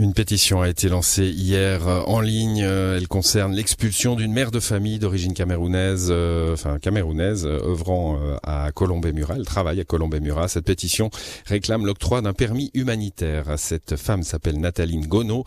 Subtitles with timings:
[0.00, 2.62] Une pétition a été lancée hier euh, en ligne.
[2.62, 8.70] Euh, Elle concerne l'expulsion d'une mère de famille d'origine camerounaise, euh, enfin camerounaise, œuvrant à
[8.70, 9.34] Colombey-Murat.
[9.38, 10.46] Elle travaille à Colombey-Murat.
[10.46, 11.10] Cette pétition
[11.46, 13.58] réclame l'octroi d'un permis humanitaire.
[13.58, 15.42] Cette femme s'appelle Nathalie Gono.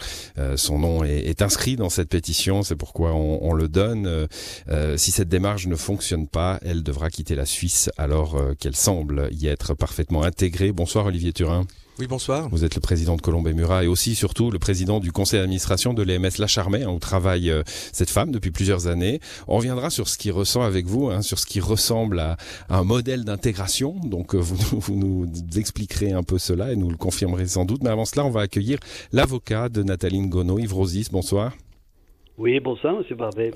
[0.58, 2.62] son nom est, inscrit dans cette pétition.
[2.62, 4.28] C'est pourquoi on le donne.
[4.98, 9.48] si cette démarche ne fonctionne pas, elle devra quitter la Suisse alors qu'elle semble y
[9.48, 10.74] être parfaitement intégrée.
[10.74, 11.66] Bonsoir Olivier Turin.
[12.00, 12.48] Oui, bonsoir.
[12.50, 15.40] Vous êtes le président de Colombe et Murat et aussi, surtout, le président du conseil
[15.40, 19.20] d'administration de l'EMS La Charmée, hein, où travaille euh, cette femme depuis plusieurs années.
[19.48, 22.38] On reviendra sur ce qui ressent avec vous, hein, sur ce qui ressemble à,
[22.70, 23.96] un modèle d'intégration.
[24.04, 25.28] Donc, euh, vous, vous, nous
[25.58, 27.84] expliquerez un peu cela et nous le confirmerez sans doute.
[27.84, 28.80] Mais avant cela, on va accueillir
[29.12, 31.12] l'avocat de Nathalie Gono, Yves Rosis.
[31.12, 31.54] Bonsoir.
[32.38, 33.52] Oui, bonsoir, monsieur Barbet.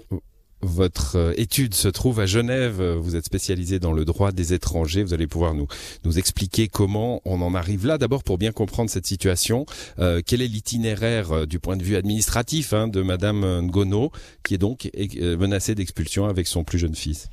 [0.66, 2.82] Votre euh, étude se trouve à Genève.
[2.82, 5.04] Vous êtes spécialisé dans le droit des étrangers.
[5.04, 5.68] Vous allez pouvoir nous
[6.04, 8.00] nous expliquer comment on en arrive là.
[8.00, 9.68] D'abord, pour bien comprendre cette situation,
[10.00, 14.12] euh, quel est l'itinéraire euh, du point de vue administratif hein, de Madame Ngono,
[14.44, 14.90] qui est donc
[15.38, 17.29] menacée d'expulsion avec son plus jeune fils?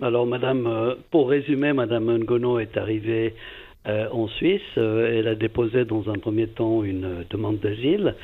[0.00, 3.34] Alors, Madame, pour résumer, Madame Ngono est arrivée
[3.86, 4.62] en Suisse.
[4.76, 8.14] elle a déposé dans un premier temps une demande d'asile.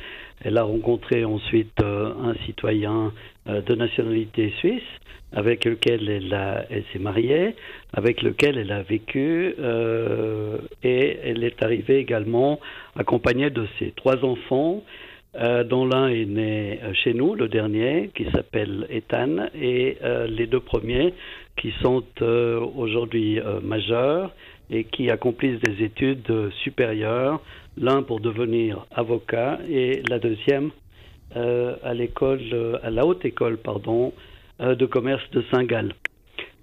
[0.43, 3.11] Elle a rencontré ensuite un citoyen
[3.49, 4.83] euh, de nationalité suisse
[5.31, 7.55] avec lequel elle, elle s'est mariée,
[7.91, 12.59] avec lequel elle a vécu, euh, et elle est arrivée également
[12.95, 14.83] accompagnée de ses trois enfants,
[15.39, 20.59] euh, dont l'un est né chez nous, le dernier, qui s'appelle Ethan, et les deux
[20.59, 21.15] premiers
[21.55, 22.03] qui sont
[22.75, 24.31] aujourd'hui majeurs
[24.71, 27.41] et qui accomplissent des études supérieures,
[27.77, 30.71] l'un pour devenir avocat et la deuxième
[31.35, 34.13] euh, à l'école, euh, à la haute école, pardon,
[34.59, 35.93] euh, de commerce de Saint-Gall.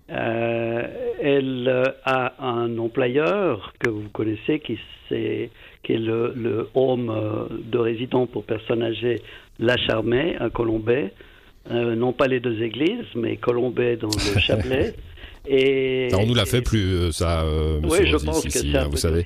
[0.09, 4.79] elle a un employeur que vous connaissez qui,
[5.11, 5.51] est,
[5.83, 9.21] qui est le, le home de résidents pour personnes âgées
[9.59, 11.13] La Charmée à Colombay.
[11.71, 14.95] non pas les deux églises, mais Colombay dans le Chablais.
[15.47, 17.45] Et, on nous l'a fait plus, ça,
[17.83, 19.25] oui, je pense que ça, hein, vous savez.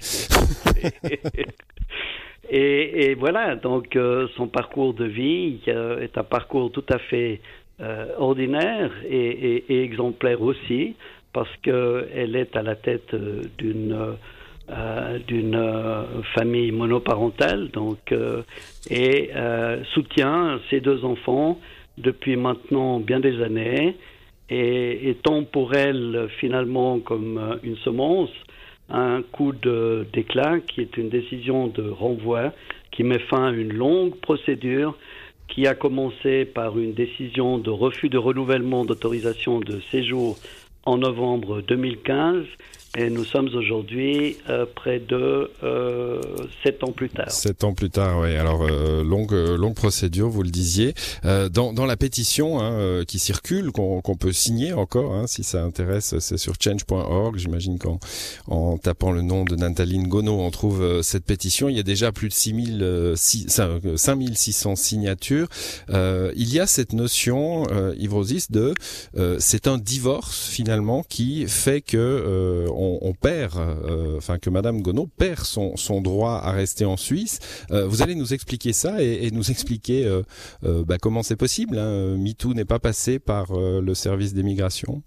[2.54, 7.40] Et, voilà, donc euh, son parcours de vie euh, est un parcours tout à fait
[7.80, 10.94] euh, ordinaire et, exemplaire aussi,
[11.32, 13.14] parce qu'elle est à la tête
[13.58, 13.96] d'une
[15.26, 15.60] d'une
[16.34, 18.14] famille monoparentale, donc
[18.90, 19.30] et
[19.92, 21.58] soutient ses deux enfants
[21.98, 23.96] depuis maintenant bien des années,
[24.52, 28.30] et étant pour elle finalement comme une semence
[28.90, 29.52] un coup
[30.12, 32.52] d'éclat qui est une décision de renvoi
[32.90, 34.94] qui met fin à une longue procédure
[35.48, 40.38] qui a commencé par une décision de refus de renouvellement d'autorisation de séjour
[40.84, 42.46] en novembre 2015
[42.94, 46.20] et nous sommes aujourd'hui euh, près de euh,
[46.62, 47.30] sept ans plus tard.
[47.30, 48.36] Sept ans plus tard, oui.
[48.36, 50.92] Alors euh, longue longue procédure, vous le disiez.
[51.22, 56.18] dans, dans la pétition hein, qui circule, qu'on peut signer encore, hein, si ça intéresse,
[56.18, 57.38] c'est sur change.org.
[57.38, 57.98] J'imagine qu'en
[58.46, 61.70] en tapant le nom de Nathalie Gono, on trouve cette pétition.
[61.70, 65.48] Il y a déjà plus de 6000, 5600 signatures.
[65.88, 67.64] il y a cette notion,
[67.96, 68.74] Yves Rosis, de
[69.38, 70.71] c'est un divorce finalement
[71.08, 76.84] qui fait que on, perd, euh, enfin que Madame Gonod perd son, droit à rester
[76.84, 77.66] en Suisse.
[77.70, 80.22] Euh, vous allez nous expliquer ça et, nous expliquer euh,
[80.84, 81.78] bah, comment c'est possible.
[81.78, 82.16] Hein.
[82.16, 85.02] MeToo n'est pas passé par le service d'immigration.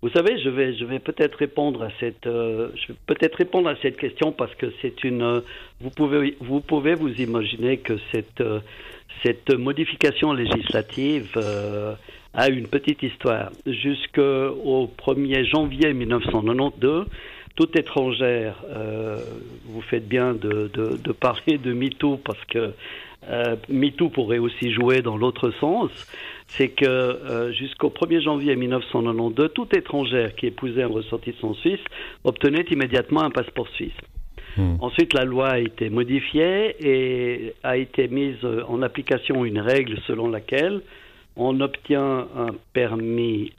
[0.00, 3.74] Vous savez, je vais, je vais peut-être répondre à cette, je vais peut-être répondre à
[3.82, 5.42] cette question parce que c'est une,
[5.80, 8.42] vous pouvez, vous pouvez vous imaginer que cette,
[9.24, 11.36] cette modification législative
[12.34, 13.50] a une petite histoire.
[13.66, 17.06] Jusqu'au 1er janvier 1992,
[17.58, 19.16] toute étrangère, euh,
[19.66, 22.72] vous faites bien de, de, parler de MeToo parce que
[23.28, 25.90] euh, MeToo pourrait aussi jouer dans l'autre sens,
[26.46, 31.80] c'est que euh, jusqu'au 1er janvier 1992, toute étrangère qui épousait un ressortissant suisse
[32.22, 33.90] obtenait immédiatement un passeport suisse.
[34.56, 34.76] Hmm.
[34.80, 38.38] Ensuite, la loi a été modifiée et a été mise
[38.68, 40.80] en application une règle selon laquelle
[41.38, 43.52] on obtient un permis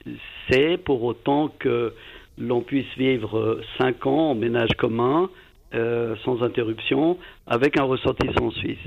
[0.48, 1.94] C pour autant que
[2.38, 5.30] l'on puisse vivre cinq ans en ménage commun
[5.74, 8.78] euh, sans interruption avec un ressortissant suisse.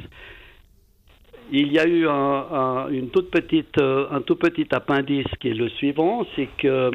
[1.52, 2.88] Il y a eu euh, un
[4.22, 6.92] tout petit appendice qui est le suivant, c'est que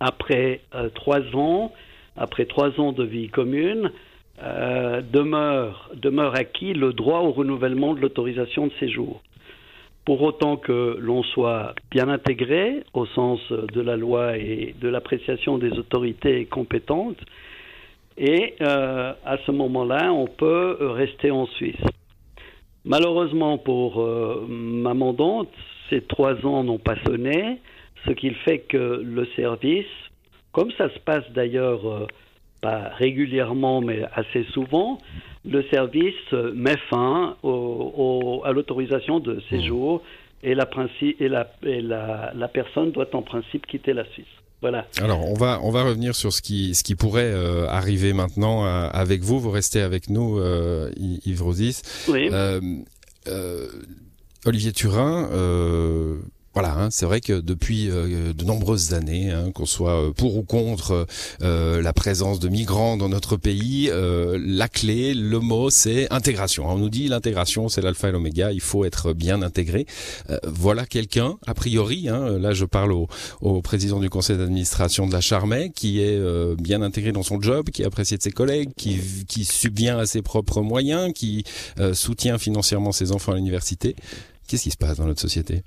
[0.00, 1.72] après euh, trois ans,
[2.16, 3.92] après trois ans de vie commune,
[4.38, 9.22] demeure acquis le droit au renouvellement de l'autorisation de séjour
[10.06, 15.58] pour autant que l'on soit bien intégré au sens de la loi et de l'appréciation
[15.58, 17.20] des autorités compétentes,
[18.16, 21.84] Et euh, à ce moment-là, on peut rester en Suisse.
[22.86, 25.50] Malheureusement pour euh, ma mandante,
[25.90, 27.58] ces trois ans n'ont pas sonné,
[28.06, 29.92] ce qui fait que le service,
[30.52, 32.06] comme ça se passe d'ailleurs euh,
[32.62, 34.98] pas régulièrement mais assez souvent,
[35.46, 40.02] le service met fin à l'autorisation de séjour
[40.42, 40.68] et, la,
[41.20, 44.26] et, la, et la, la personne doit en principe quitter la Suisse.
[44.62, 44.86] Voilà.
[45.02, 48.64] Alors on va on va revenir sur ce qui ce qui pourrait euh, arriver maintenant
[48.64, 49.38] euh, avec vous.
[49.38, 51.82] Vous restez avec nous, euh, Yves Rosis.
[52.08, 52.30] Oui.
[54.46, 55.28] Olivier Turin,
[56.56, 60.38] voilà, hein, c'est vrai que depuis euh, de nombreuses années, hein, qu'on soit euh, pour
[60.38, 61.06] ou contre
[61.42, 66.66] euh, la présence de migrants dans notre pays, la clé, le mot, c'est intégration.
[66.66, 69.84] On nous dit l'intégration, c'est l'alpha et l'oméga, il faut être bien intégré.
[70.44, 73.06] voilà quelqu'un, a priori, hein, là je parle au,
[73.42, 76.18] au président du conseil d'administration de la Charmey, qui est
[76.56, 78.98] bien intégré dans son job, qui est apprécié de ses collègues, qui,
[79.28, 81.44] qui subvient à ses propres moyens, qui
[81.92, 83.94] soutient financièrement ses enfants à l'université.
[84.46, 85.62] Qu'est-ce qui se passe dans notre société?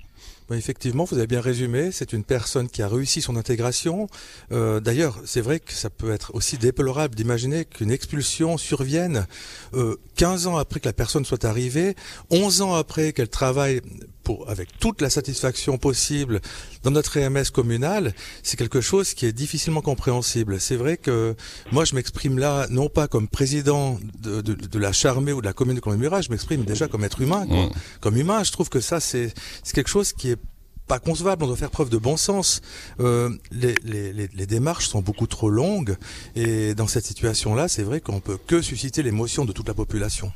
[0.56, 1.90] Effectivement, vous avez bien résumé.
[1.92, 4.08] C'est une personne qui a réussi son intégration.
[4.52, 9.26] Euh, d'ailleurs, c'est vrai que ça peut être aussi déplorable d'imaginer qu'une expulsion survienne
[9.74, 11.94] euh, 15 ans après que la personne soit arrivée,
[12.30, 13.80] 11 ans après qu'elle travaille
[14.30, 16.40] pour, avec toute la satisfaction possible
[16.82, 20.60] dans notre EMS communal, c'est quelque chose qui est difficilement compréhensible.
[20.60, 21.34] C'est vrai que
[21.72, 25.46] moi, je m'exprime là, non pas comme président de, de, de la Charmée ou de
[25.46, 27.46] la commune de Colombie je m'exprime déjà comme être humain.
[27.46, 27.66] Quoi.
[27.66, 27.70] Mmh.
[28.00, 29.32] Comme humain, je trouve que ça, c'est
[29.74, 30.38] quelque chose qui est
[30.86, 32.62] pas concevable, on doit faire preuve de bon sens.
[33.00, 35.96] Euh, les, les, les, démarches sont beaucoup trop longues
[36.34, 40.32] et dans cette situation-là, c'est vrai qu'on peut que susciter l'émotion de toute la population.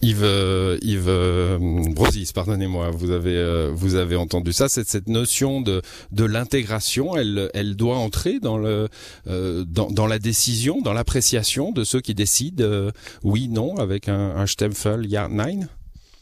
[0.00, 1.58] Yves, euh, Yves euh,
[1.90, 4.68] Brosis, pardonnez-moi, vous avez euh, vous avez entendu ça.
[4.68, 8.88] Cette, cette notion de de l'intégration, elle elle doit entrer dans le
[9.26, 12.90] dans, dans la décision, dans l'appréciation de ceux qui décident
[13.24, 15.68] oui non avec un, un Stempel ja nein?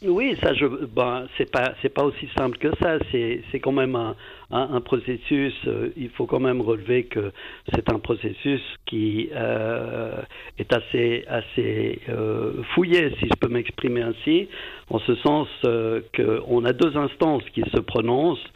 [0.03, 2.99] Oui, ça, je, ben, c'est pas, c'est pas aussi simple que ça.
[3.11, 4.15] C'est, c'est quand même un,
[4.51, 5.55] un, processus.
[5.65, 7.31] Euh, il faut quand même relever que
[7.73, 10.21] c'est un processus qui euh,
[10.59, 14.49] est assez, assez euh, fouillé, si je peux m'exprimer ainsi,
[14.91, 18.47] en ce sens euh, qu'on a deux instances qui se prononcent.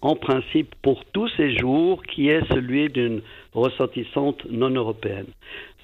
[0.00, 5.26] En principe, pour tous ces jours, qui est celui d'une ressortissante non européenne.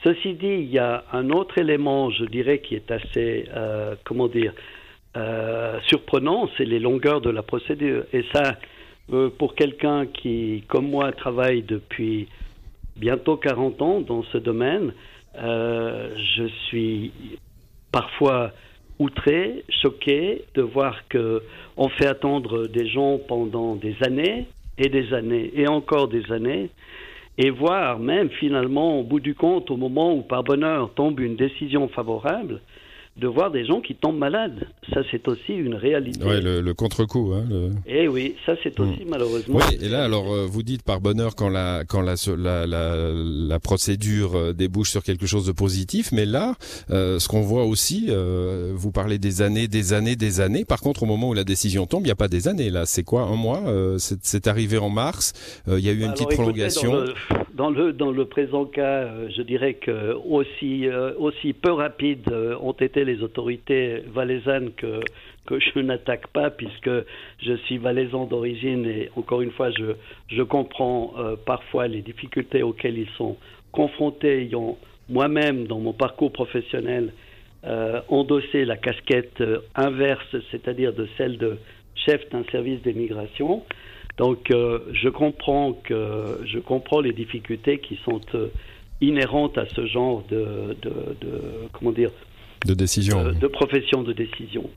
[0.04, 4.28] Ceci dit, il y a un autre élément, je dirais, qui est assez, euh, comment
[4.28, 4.52] dire,
[5.16, 8.04] euh, surprenant, c'est les longueurs de la procédure.
[8.12, 8.58] Et ça,
[9.12, 12.28] euh, pour quelqu'un qui, comme moi, travaille depuis
[12.96, 14.92] bientôt 40 ans dans ce domaine,
[15.36, 17.12] euh, je suis
[17.90, 18.52] parfois
[18.98, 21.42] outré, choqué de voir que
[21.76, 24.46] on fait attendre des gens pendant des années
[24.78, 26.70] et des années et encore des années,
[27.38, 31.36] et voir même finalement au bout du compte, au moment où par bonheur tombe une
[31.36, 32.60] décision favorable,
[33.16, 34.66] de voir des gens qui tombent malades.
[34.92, 36.20] Ça, c'est aussi une réalité.
[36.24, 37.32] Oui, le, contre-coup.
[37.34, 37.44] Hein,
[37.86, 38.82] Eh oui, ça, c'est hmm.
[38.82, 39.58] aussi malheureusement.
[39.58, 43.12] Oui, et là, alors, euh, vous dites par bonheur quand la quand la la, la,
[43.12, 46.54] la procédure euh, débouche sur quelque chose de positif, mais là,
[46.90, 48.08] euh, ce qu'on voit aussi,
[48.72, 50.64] vous parlez des années, des années, des années.
[50.64, 52.70] Par contre, au moment où la décision tombe, il n'y a pas des années.
[52.70, 53.62] Là, c'est quoi, un mois
[53.98, 55.32] C'est arrivé en mars.
[55.68, 56.92] Il y a eu une petite prolongation.
[56.92, 57.14] dans, le,
[57.60, 64.02] dans le présent cas, je dirais que aussi aussi peu rapides ont été les autorités
[64.08, 65.00] valaisannes que,
[65.58, 66.90] je n'attaque pas puisque
[67.42, 72.98] je suis valaisan d'origine et encore une fois, je, comprends euh, parfois les difficultés auxquelles
[72.98, 73.36] ils sont
[73.72, 77.12] confrontés, ayant moi-même dans mon parcours professionnel
[77.64, 81.58] euh, endossé la casquette euh, inverse, c'est-à-dire de celle de
[82.06, 83.62] chef d'un service d'immigration.
[84.20, 88.20] Donc je comprends que je comprends les difficultés qui sont
[89.00, 91.40] inhérentes à ce genre de, de, de
[91.72, 92.10] comment dire
[92.66, 93.18] de décision.
[93.18, 94.68] Euh, de profession de décision.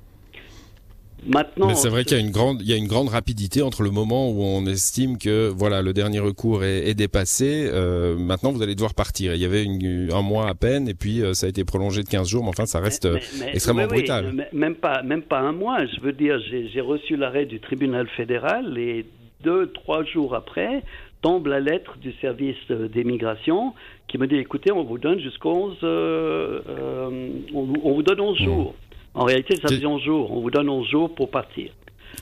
[1.26, 3.62] Maintenant, Mais c'est vrai qu'il y a une grande, il y a une grande rapidité
[3.62, 7.70] entre le moment où on estime que voilà le dernier recours est, est dépassé.
[7.72, 9.34] Euh, maintenant, vous allez devoir partir.
[9.34, 12.04] Il y avait une, un mois à peine et puis euh, ça a été prolongé
[12.04, 12.44] de 15 jours.
[12.44, 13.20] Mais enfin, ça reste euh,
[13.54, 14.50] extrêmement brutal.
[14.52, 15.78] même pas, même pas un mois.
[15.86, 19.06] Je veux dire, j'ai reçu l'arrêt du tribunal fédéral et
[19.44, 20.84] deux, trois jours après,
[21.22, 23.74] tombe la lettre du service d'émigration
[24.08, 28.40] qui me dit écoutez, on vous donne jusqu'au 11, euh, euh, on, vous donne 11
[28.40, 28.44] hmm.
[28.44, 28.76] jours.
[29.14, 30.32] En réalité, ça fait 11 jours.
[30.32, 31.72] On vous donne 11 jours pour partir.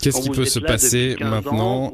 [0.01, 1.93] Qu'est-ce qui peut se passer maintenant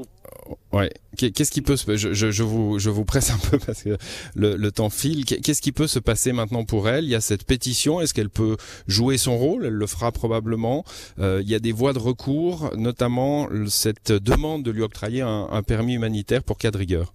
[0.78, 0.92] Ouais.
[1.18, 3.98] Qu'est-ce qui peut je, vous je vous presse un peu parce que
[4.36, 5.26] le, temps file.
[5.26, 7.06] Qu'est-ce qui peut se passer maintenant pour elle?
[7.06, 8.00] Il y a cette pétition.
[8.00, 8.58] Est-ce qu'elle peut
[8.88, 9.66] jouer son rôle?
[9.66, 10.84] Elle le fera probablement.
[11.20, 15.64] Euh, il y a des voies de recours, notamment cette demande de lui octroyer un,
[15.64, 17.14] permis humanitaire pour cas de rigueur.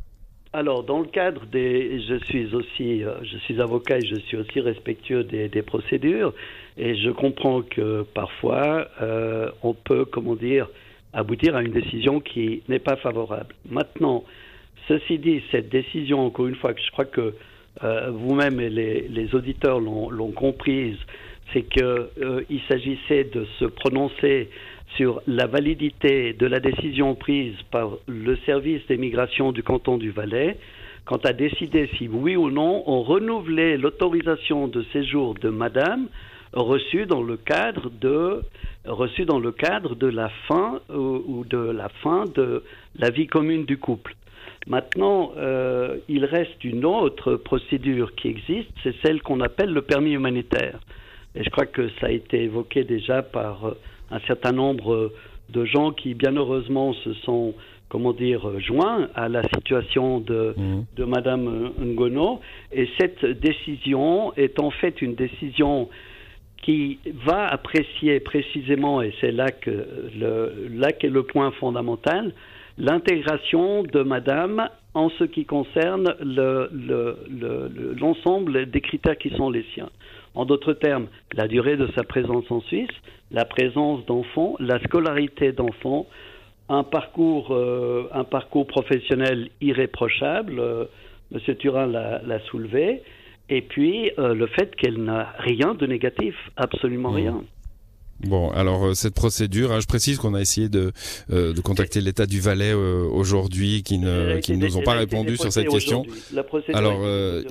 [0.52, 4.36] Alors, dans le cadre des, je suis aussi, euh, je suis avocat et je suis
[4.36, 6.34] aussi respectueux des, des procédures,
[6.76, 10.68] et je comprends que parfois euh, on peut, comment dire,
[11.12, 13.54] aboutir à une décision qui n'est pas favorable.
[13.70, 14.24] Maintenant,
[14.88, 17.34] ceci dit, cette décision, encore une fois, que je crois que
[17.82, 20.96] euh, vous-même et les, auditeurs l'ont comprise,
[21.52, 24.48] c'est qu'il euh, s'agissait de se prononcer
[24.96, 30.58] sur la validité de la décision prise par le service d'immigration du canton du Valais
[31.04, 36.08] quant à décider si oui ou non on renouvelait l'autorisation de séjour de madame
[36.52, 38.42] reçue dans le cadre de
[38.84, 42.64] reçue dans le cadre de la fin ou de la fin de
[42.96, 44.14] la vie commune du couple.
[44.66, 50.12] Maintenant, euh, il reste une autre procédure qui existe, c'est celle qu'on appelle le permis
[50.12, 50.78] humanitaire.
[51.34, 53.78] Et je crois que ça a été évoqué déjà par euh,
[54.10, 55.12] un certain nombre
[55.48, 57.54] de gens qui, bien heureusement, se sont,
[57.88, 60.84] comment dire, joints à la situation de, mmh.
[60.96, 62.40] de Madame Ngono.
[62.70, 65.88] Et cette décision est en fait une décision
[66.62, 69.86] qui va apprécier précisément, et c'est là que
[70.18, 72.32] le, qu'est le point fondamental,
[72.78, 76.14] l'intégration de Madame en ce qui concerne
[78.00, 79.90] l'ensemble le, le, des critères qui sont les siens.
[80.34, 82.88] En d'autres termes, la durée de sa présence en Suisse,
[83.30, 86.06] la présence d'enfants, la scolarité d'enfants,
[86.68, 88.08] un parcours, euh,
[88.68, 90.84] professionnel irréprochable, euh,
[91.34, 91.56] M.
[91.56, 93.02] Turin l'a soulevé,
[93.48, 97.16] et puis euh, le fait qu'elle n'a rien de négatif, absolument mmh.
[97.16, 97.44] rien.
[98.26, 100.92] Bon, alors euh, cette procédure, hein, je précise qu'on a essayé de,
[101.32, 105.36] euh, de contacter l'État du Valais euh, aujourd'hui, qui ne qui nous ont pas répondu
[105.36, 106.04] sur cette question.
[106.72, 107.00] Alors,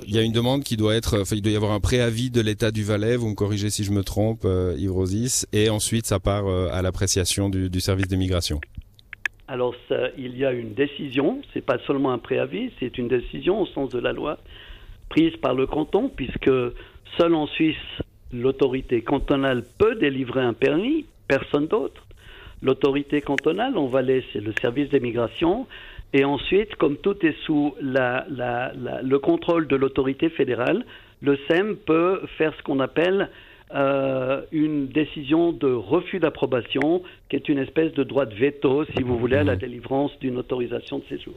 [0.06, 2.30] il y a une demande qui doit être, enfin, il doit y avoir un préavis
[2.30, 3.16] de l'État du Valais.
[3.16, 4.46] Vous me corrigez si je me trompe,
[4.78, 8.60] Yves Rosis, et ensuite ça part à l'appréciation du, du, service d'immigration.
[9.48, 11.42] Alors, ça, il y a une décision.
[11.52, 14.38] C'est pas seulement un préavis, c'est une décision au sens de la loi
[15.12, 16.50] prise par le canton, puisque
[17.18, 17.76] seul en Suisse
[18.32, 22.06] l'autorité cantonale peut délivrer un permis, personne d'autre.
[22.62, 25.66] L'autorité cantonale, on va laisser le service d'immigration.
[26.14, 30.82] Et ensuite, comme tout est sous la, la, la, le contrôle de l'autorité fédérale,
[31.20, 33.28] le SEM peut faire ce qu'on appelle
[33.74, 39.02] euh, une décision de refus d'approbation, qui est une espèce de droit de veto, si
[39.02, 39.58] vous voulez, à la mmh.
[39.58, 41.34] délivrance d'une autorisation de séjour.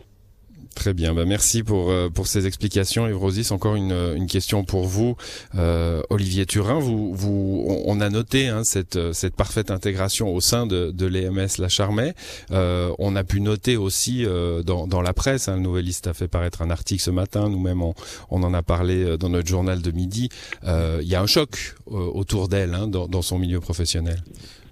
[0.76, 3.52] Très bien, bah merci pour euh, pour ces explications, Yves Rosis.
[3.52, 5.16] Encore une, une question pour vous,
[5.56, 6.80] euh, Olivier Turin.
[6.80, 11.48] Vous vous on a noté hein, cette cette parfaite intégration au sein de, de l'EMS
[11.60, 12.14] La Charmey.
[12.52, 16.14] Euh, on a pu noter aussi euh, dans dans la presse, hein, le Nouvelliste a
[16.14, 17.50] fait paraître un article ce matin.
[17.50, 17.94] Nous-mêmes on,
[18.30, 20.30] on en a parlé euh, dans notre journal de midi.
[20.66, 24.22] Euh, il y a un choc autour d'elle hein, dans, dans son milieu professionnel.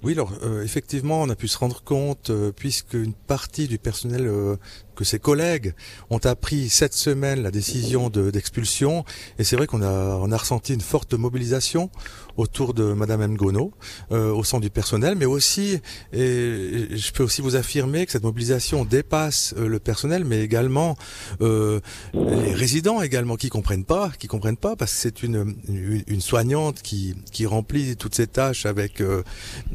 [0.03, 3.77] Oui, alors euh, effectivement, on a pu se rendre compte, euh, puisque une partie du
[3.77, 4.57] personnel euh,
[4.95, 5.73] que ses collègues
[6.09, 9.05] ont appris cette semaine la décision d'expulsion,
[9.39, 11.89] et c'est vrai qu'on a, on a ressenti une forte mobilisation
[12.37, 13.71] autour de Madame Ngono
[14.11, 15.79] euh, au sein du personnel, mais aussi,
[16.11, 20.97] et, je peux aussi vous affirmer que cette mobilisation dépasse euh, le personnel, mais également
[21.41, 21.79] euh,
[22.13, 26.21] les résidents également qui comprennent pas, qui comprennent pas, parce que c'est une, une, une
[26.21, 29.03] soignante qui qui remplit toutes ces tâches avec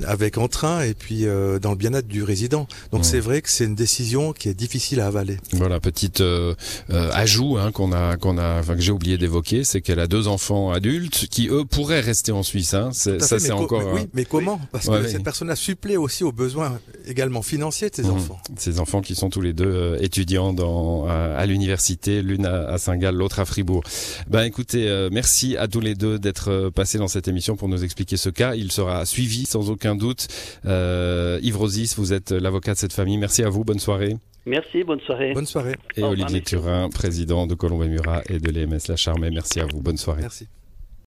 [0.04, 1.24] avec entrain et puis
[1.60, 2.66] dans le bien-être du résident.
[2.92, 5.38] Donc c'est vrai que c'est une décision qui est difficile à avaler.
[5.52, 6.22] Voilà, petite
[6.88, 10.28] ajout hein, qu'on a qu'on a, enfin que j'ai oublié d'évoquer, c'est qu'elle a deux
[10.28, 12.74] enfants adultes qui eux pourraient rester en Suisse.
[12.74, 12.90] Hein.
[12.92, 13.82] Ça, c'est encore.
[13.82, 14.60] Mais, oui, mais comment?
[14.72, 18.10] Parce que cette personne a supplé aussi aux besoins également financiers de ses mmh.
[18.10, 18.38] enfants.
[18.56, 23.14] Ces enfants qui sont tous les deux euh, étudiants dans, à, l'université, l'une à, Saint-Gall,
[23.14, 23.82] l'autre à Fribourg.
[24.28, 27.68] Ben écoutez, euh, merci à tous les deux d'être euh, passés dans cette émission pour
[27.68, 28.54] nous expliquer ce cas.
[28.54, 30.28] Il sera suivi sans aucun doute.
[30.66, 33.18] Euh, Yves Rosis, vous êtes l'avocat de cette famille.
[33.18, 33.64] Merci à vous.
[33.64, 34.16] Bonne soirée.
[34.46, 35.32] Merci, bonne soirée.
[35.34, 35.76] Bonne soirée.
[35.96, 39.30] Et Olivier Turin, président de Colombe Murat et de l'EMS La Charmée.
[39.30, 39.80] Merci à vous.
[39.80, 40.22] Bonne soirée.
[40.22, 40.48] Merci.